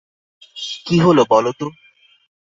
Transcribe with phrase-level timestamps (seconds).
[0.85, 1.67] কী হল বলো তো।